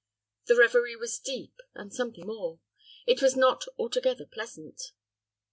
[0.47, 2.59] The revery was deep, and something more:
[3.05, 4.81] it was not altogether pleasant.